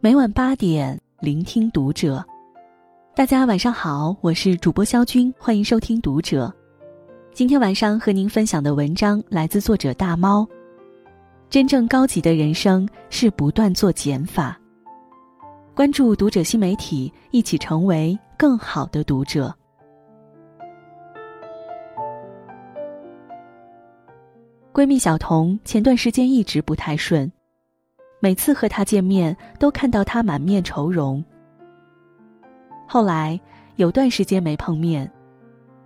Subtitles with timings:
[0.00, 2.24] 每晚八点，聆听读者。
[3.16, 6.54] 大家晚上好，我是主播肖军，欢迎收听读者。
[7.32, 10.46] 今天晚上和您分享的文章来自作者大猫。
[11.50, 14.56] 真正高级的人生是不断做减法。
[15.74, 19.52] 关注读者新媒体，一起成为更好的读者。
[24.72, 27.28] 闺蜜小童前段时间一直不太顺，
[28.20, 31.24] 每次和他见面都看到他满面愁容。
[32.86, 33.38] 后来
[33.76, 35.10] 有段时间没碰面，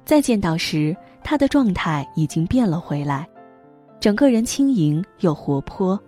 [0.05, 3.29] 再见到时，他的状态已经变了回来，
[4.01, 6.01] 整个人轻盈又活泼。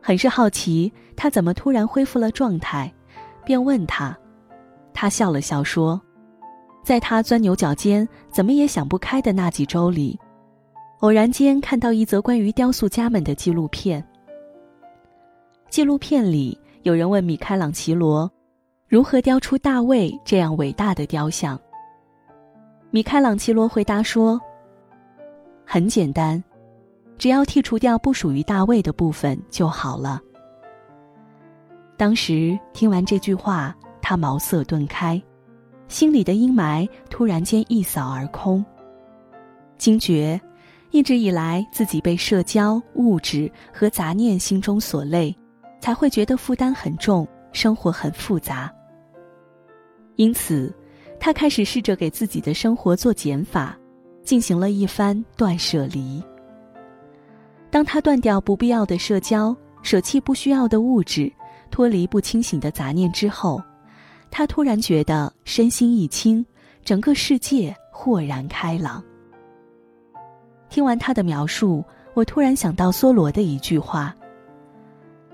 [0.00, 2.92] 很是好奇他怎么突然恢复了状态，
[3.44, 4.16] 便问他。
[4.94, 6.00] 他笑了笑说
[6.82, 10.18] ：“在他钻牛角尖、怎么也想不开的那几周里。”
[11.00, 14.04] 偶然间看到一则关于雕塑家们的纪录片。
[15.78, 18.28] 纪录片里有人问米开朗琪罗，
[18.88, 21.56] 如何雕出大卫这样伟大的雕像。
[22.90, 24.40] 米开朗琪罗回答说
[25.64, 26.42] ：“很简单，
[27.16, 30.20] 只要剔除掉不属于大卫的部分就好了。”
[31.96, 35.22] 当时听完这句话，他茅塞顿开，
[35.86, 38.64] 心里的阴霾突然间一扫而空，
[39.76, 40.40] 惊觉。
[40.90, 45.32] 一直以来，自己被社交、物质和杂念心中所累，
[45.80, 48.72] 才会觉得负担很重，生活很复杂。
[50.16, 50.74] 因此，
[51.20, 53.78] 他开始试着给自己的生活做减法，
[54.22, 56.22] 进行了一番断舍离。
[57.70, 61.32] 当他断掉不必要的社交，舍弃不需要的物质，
[61.70, 63.62] 脱离不清醒的杂念之后，
[64.30, 66.44] 他突然觉得身心一轻，
[66.84, 69.02] 整个世界豁然开朗。
[70.68, 74.14] 听完他的描述，我突然想到梭罗的一句话：“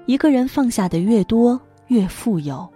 [0.07, 2.69] 一个人放下的越多，越富有。”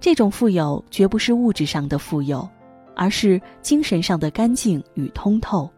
[0.00, 2.48] 这种富有绝不是物质上的富有，
[2.94, 5.68] 而是精神上的干净与通透，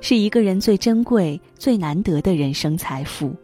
[0.00, 3.34] 是一个人最珍贵、最难得的人生财富。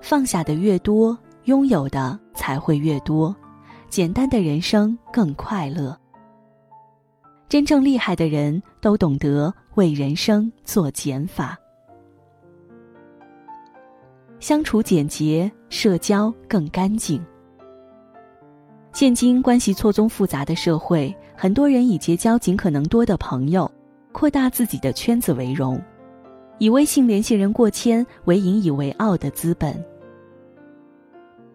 [0.00, 3.34] 放下的越多，拥有的才会越多，
[3.88, 5.96] 简单的人生更快乐。
[7.48, 11.58] 真正厉害的人都懂得为人生做减法，
[14.40, 17.22] 相处简洁，社交更干净。
[18.92, 23.70] 现今关系错综复杂的社会，很多人以结交尽可能多的朋友，
[24.12, 25.80] 扩大自己的圈子为荣，
[26.58, 29.84] 以微信联系人过千为引以为傲的资本，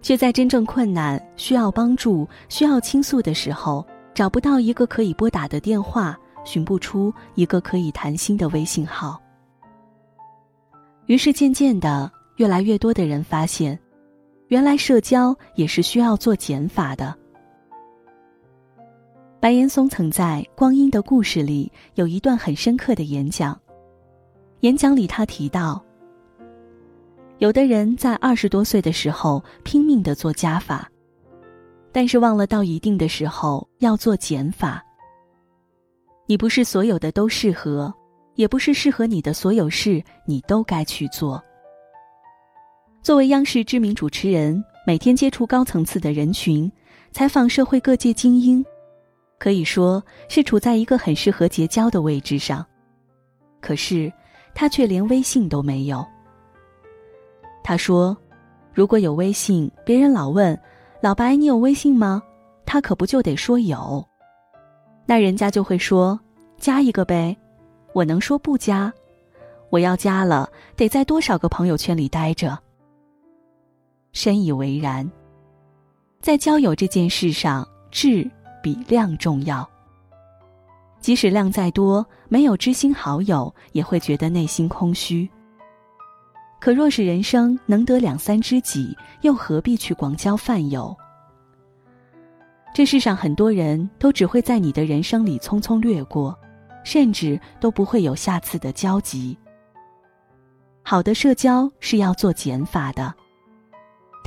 [0.01, 3.85] 却在真正困难、需要帮助、需要倾诉的时候。
[4.13, 9.21] 找不到一个可以拨打的电话，寻不出一个可以谈心的微信号。
[11.07, 13.77] 于是渐渐的，越来越多的人发现，
[14.47, 17.15] 原来社交也是需要做减法的。
[19.39, 23.59] 白岩松曾在《光阴的故事》里有一段很深刻的演讲，
[24.61, 25.83] 演讲里他提到，
[27.37, 30.89] 有的人在二十多岁的时候拼命的做加法。
[31.91, 34.83] 但是忘了到一定的时候要做减法。
[36.25, 37.93] 你不是所有的都适合，
[38.33, 41.41] 也不是适合你的所有事你都该去做。
[43.05, 46.71] 作为央视知名主持人，每天接触高层次的人群，
[47.11, 48.65] 采访社会各界精英，
[49.37, 52.65] 可以说是处在一个很适合结交的位置上。
[53.61, 54.11] 可是
[54.55, 56.03] 他却连微信都没有。
[57.63, 58.17] 他说
[58.73, 60.59] ：“如果有微信，别人老问。”
[60.99, 62.23] 老白，你有微信吗？
[62.65, 64.03] 他可不就得说有，
[65.05, 66.19] 那人家就会说
[66.57, 67.37] 加一个呗。
[67.93, 68.91] 我能说不加？
[69.69, 72.57] 我要加了，得在多少个朋友圈里待着？
[74.15, 75.07] 深以为然。
[76.21, 78.27] 在交友这件事上，质
[78.63, 79.69] 比量重要。
[81.01, 85.29] 即使量再多，没有知心好友，也会觉得内心空虚。
[86.59, 90.95] 可若是人生能得两三知己，又何必去广交泛友？
[92.73, 96.35] 这世上很多人都只会在你的人生里匆匆掠过，
[96.85, 99.37] 甚至都不会有下次的交集。
[100.81, 103.13] 好的社交是要做减法的，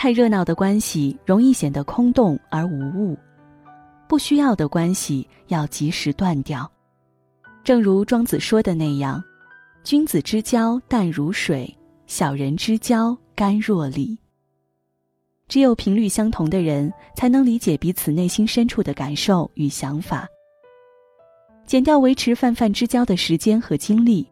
[0.00, 3.18] 太热闹的关系容易显得空洞而无物，
[4.08, 6.70] 不需要的关系要及时断掉。
[7.64, 9.20] 正如庄子说的那样
[9.82, 14.16] ：“君子之交淡如水。”小人之交甘若醴。
[15.48, 20.28] 只有频率相同的人，才能理解彼此内心深处的感受与想法。
[21.66, 24.24] 减掉维持泛泛之交的时间和精力，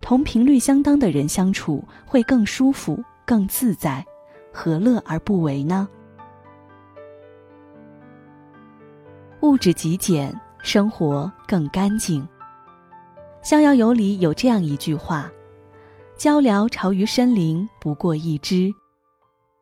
[0.00, 4.02] 同频率相当的人相处会更舒服、更自在，
[4.56, 5.88] 何乐而不为呢？
[9.40, 12.22] 物质极简，生活更干净。
[13.42, 15.28] 《逍遥游》里有这样一句话
[16.16, 18.70] ：“鹪鹩巢于深林，不过一枝；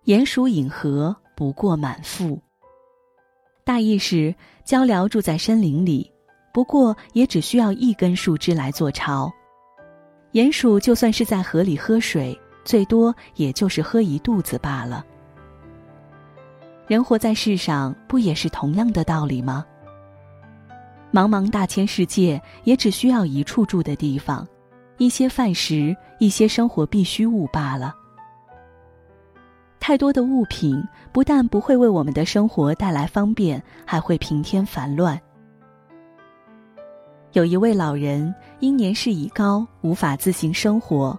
[0.04, 2.38] 鼹鼠饮河，不过满腹。”
[3.64, 4.34] 大意是，
[4.66, 6.12] 鹪鹩住在森林里，
[6.52, 9.28] 不过也只需要一根树枝来做巢；
[10.32, 15.04] 鼹鼠就算是在河里喝水，最多也就是喝一肚子罢了。
[16.86, 19.64] 人活在世上，不也是同样的道理吗？
[21.12, 24.46] 茫茫大千世界，也只需要一处住的地方，
[24.98, 27.94] 一些饭食，一些生活必需物罢了。
[29.78, 30.82] 太多的物品
[31.12, 35.20] 不但不会为我们的生活带来方便，还会平添烦乱。
[37.32, 41.18] 有一位老人因年事已高，无法自行生活，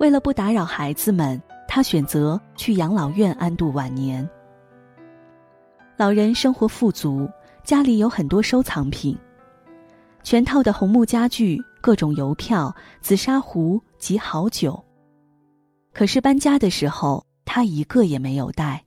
[0.00, 4.26] 为了不打扰孩子们，他选择去养老院安度晚年。
[5.94, 7.28] 老人生活富足。
[7.62, 9.16] 家里有很多收藏品，
[10.22, 14.82] 全套的红木家具、各种邮票、紫砂壶及好酒。
[15.92, 18.82] 可是搬家的时候，他一个也没有带。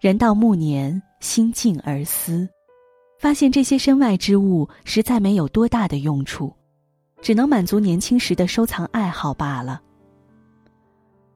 [0.00, 2.46] 人到暮年，心静而思，
[3.18, 6.54] 发现这些身外之物实在没有多大的用处，
[7.20, 9.80] 只能满足年轻时的收藏爱好罢了。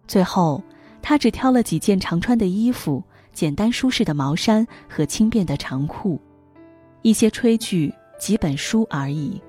[0.06, 0.62] 最后，
[1.02, 3.02] 他只挑了几件常穿的衣服。
[3.32, 6.20] 简单舒适的毛衫和轻便的长裤，
[7.02, 9.42] 一些炊具、几本书而已。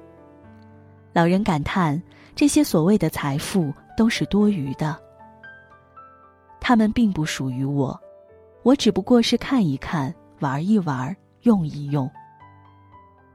[1.14, 2.02] 老人感叹：
[2.36, 5.00] 这些所谓的财富都是多余的，
[6.60, 7.96] 他们并不属于我，
[8.64, 12.10] 我只不过是看一看、玩一玩、用一用。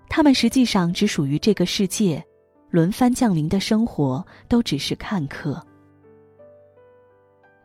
[0.08, 2.20] 他们实际上只属于这个世界，
[2.70, 5.60] 轮番降临的生活都只是看客。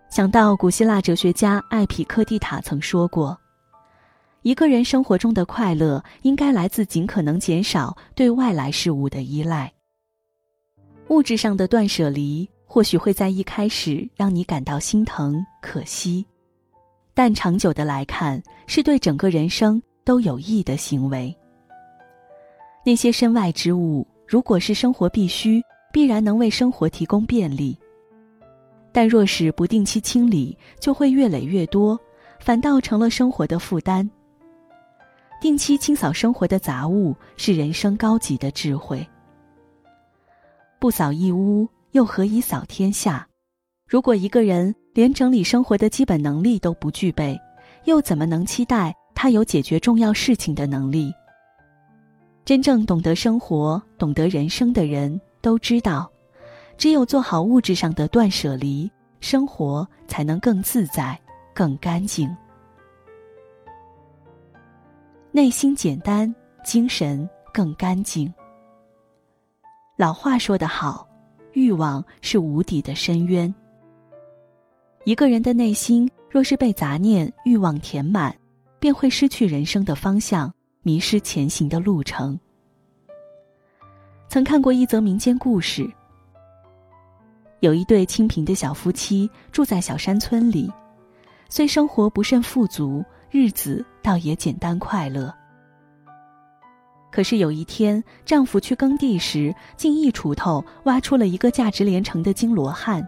[0.09, 3.37] 想到古希腊哲学家艾匹克蒂塔曾说过
[4.43, 9.71] ：“一个人生活中的快乐，应该来自尽可能减少对外来事物的依赖。
[11.09, 16.25] 物质上的断舍离，或许会在一开始让你感到心疼、可惜，
[17.13, 21.35] 但长久的来看，是对整个人生都有益的行为。
[22.85, 25.61] 那些身外之物，如果是生活必须，
[25.93, 27.77] 必然能为生活提供便利。”
[28.91, 31.99] 但若是不定期清理，就会越累越多，
[32.39, 34.09] 反倒成了生活的负担。
[35.41, 39.05] 定期清扫生活的杂物，是人生高级的智慧。
[40.79, 43.27] 不扫一屋，又何以扫天下？
[43.85, 47.37] 如果一个人连整理生活的基本能力都不具备，
[47.83, 51.13] 又怎么能期待他有解决重要事情的能力？
[52.45, 56.09] 真正懂得生活、懂得人生的人都知道。
[56.77, 58.89] 只有做好物质上的断舍离，
[59.19, 61.19] 生活才能更自在、
[61.53, 62.29] 更干净。
[65.31, 66.33] 内心简单，
[66.63, 68.31] 精神更干净。
[69.97, 71.07] 老话说得好，
[71.53, 73.53] 欲望是无底的深渊。
[75.05, 78.35] 一个人的内心若是被杂念、欲望填满，
[78.79, 80.53] 便会失去人生的方向，
[80.85, 82.39] 迷失前行的路程。
[84.29, 85.91] 曾看过一则民间故事。
[87.61, 90.71] 有一对清贫的小夫妻住在小山村里，
[91.49, 95.33] 虽生活不甚富足，日子倒也简单快乐。
[97.11, 103.03] 可是有一天，丈夫去耕地时，竟一锄头挖出了一个价值连城的金罗汉。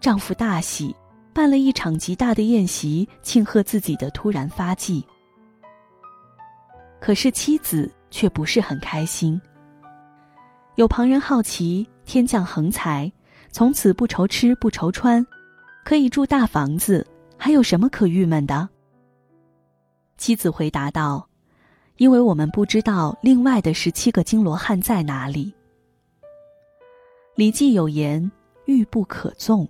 [0.00, 0.94] 丈夫大喜，
[1.32, 5.02] 办了一场极大的宴席，庆贺自己的突然发迹。
[7.02, 9.38] 可是妻子却不是很开心。
[10.76, 13.10] 有旁人好奇，天降横财。
[13.50, 15.26] 从此不愁吃不愁穿，
[15.84, 17.04] 可以住大房子，
[17.36, 18.66] 还有什么可郁闷的？
[20.16, 21.28] 妻子回答道
[21.98, 25.52] ：“因为我们不知道另外的十七个金罗汉在哪里。”
[27.34, 28.30] 《礼记》有言
[28.64, 29.68] ：“欲不可纵。”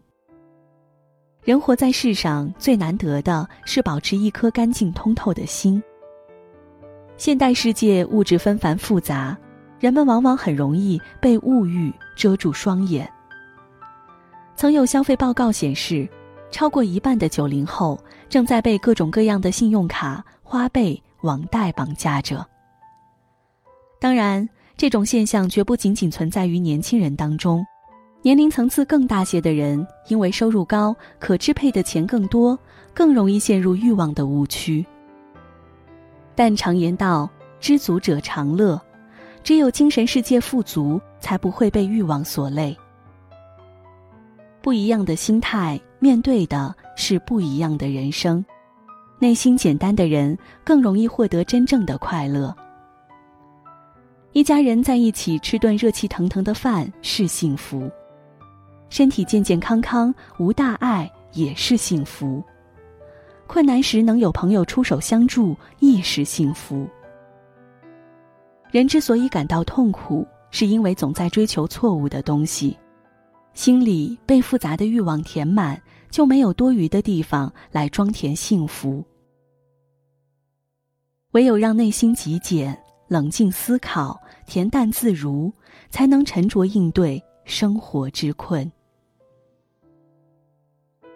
[1.42, 5.82] 人活在世上最难得的是保持一颗干净通透的心。
[7.16, 9.36] 现代世界物质纷繁复杂，
[9.78, 13.08] 人们往往很容易被物欲遮住双眼。
[14.56, 16.08] 曾有消费报告显示，
[16.50, 22.44] 超过一半的九零后正在被各种各样的信用卡、花呗、网贷绑架着。
[24.00, 27.64] 当然，这种现象绝不仅仅存在于年轻人当中，
[28.20, 32.58] 年龄层次更大些的人，因为收入高、可支配的钱更多，
[32.92, 34.84] 更容易陷入欲望的误区。
[36.34, 37.28] 但常言道
[37.60, 38.80] ：“知足者常乐”，
[39.44, 42.76] 只有精神世界富足，才不会被欲望所累。
[44.60, 48.44] 不一样的心态，面对的是不一样的人生。
[49.18, 52.54] 内心简单的人更容易获得真正的快乐。
[54.32, 57.90] 一家人在一起吃顿热气腾腾的饭是幸福，
[58.88, 62.42] 身体健健康康无大碍也是幸福。
[63.52, 66.88] 困难时能有朋友出手相助亦是幸福。
[68.70, 72.74] 人之所以感到痛苦，是因为总在追求错误的东西，
[73.52, 75.78] 心里被复杂的欲望填满，
[76.08, 79.04] 就没有多余的地方来装填幸福。
[81.32, 82.74] 唯有让内心极简、
[83.06, 84.18] 冷静思考、
[84.48, 85.52] 恬淡自如，
[85.90, 88.64] 才能沉着应对生活之困。《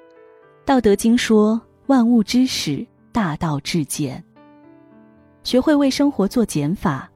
[0.66, 4.23] 道德经》说：“万物之始，大道至简。”
[5.45, 7.11] 学会为生活做减法，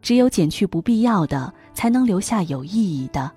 [0.00, 3.30] 只有减去不必要的，才能留下有意义的。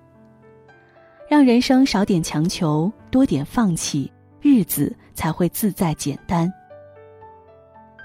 [1.29, 6.51] 让人生少点强求，多点放弃，日子才会自在简单。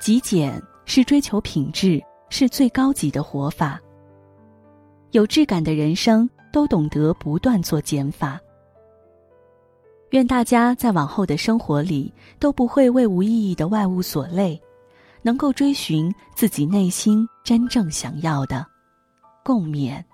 [0.01, 0.61] 极简。
[0.85, 3.81] 是追求品质，是最高级的活法。
[5.13, 8.39] 有质感的人生，都懂得不断做减法。
[10.13, 14.61] 愿大家在往后的生活里，都不会为无意义的外物所累，
[15.23, 18.67] 能够追寻自己内心真正想要的，
[19.43, 20.05] 共勉。